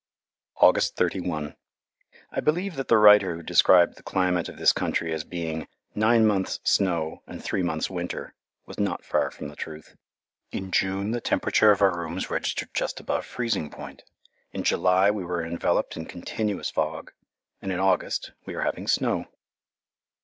August 0.55 0.95
31 0.95 1.55
I 2.31 2.39
believe 2.39 2.75
that 2.75 2.87
the 2.87 2.97
writer 2.97 3.35
who 3.35 3.43
described 3.43 3.97
the 3.97 4.01
climate 4.01 4.49
of 4.49 4.57
this 4.57 4.73
country 4.73 5.13
as 5.13 5.23
being 5.23 5.67
"nine 5.93 6.25
months 6.25 6.59
snow 6.63 7.21
and 7.27 7.43
three 7.43 7.61
months 7.61 7.87
winter" 7.87 8.33
was 8.65 8.79
not 8.79 9.05
far 9.05 9.29
from 9.29 9.47
the 9.49 9.55
truth. 9.55 9.95
In 10.51 10.71
June 10.71 11.11
the 11.11 11.21
temperature 11.21 11.69
of 11.69 11.83
our 11.83 11.95
rooms 11.95 12.31
registered 12.31 12.73
just 12.73 12.99
above 12.99 13.27
freezing 13.27 13.69
point, 13.69 14.01
in 14.51 14.63
July 14.63 15.11
we 15.11 15.23
were 15.23 15.45
enveloped 15.45 15.95
in 15.95 16.05
continuous 16.07 16.71
fog, 16.71 17.13
and 17.61 17.71
in 17.71 17.79
August 17.79 18.31
we 18.47 18.55
are 18.55 18.63
having 18.63 18.87
snow. 18.87 19.27